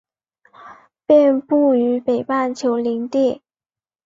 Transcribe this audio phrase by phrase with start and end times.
[1.05, 3.43] 遍布于北半球林地。